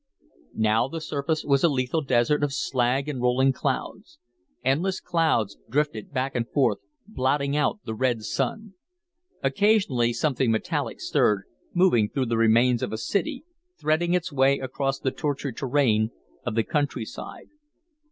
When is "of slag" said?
2.43-3.07